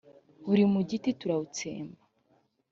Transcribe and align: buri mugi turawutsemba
buri 0.45 0.63
mugi 0.73 0.97
turawutsemba 1.19 2.01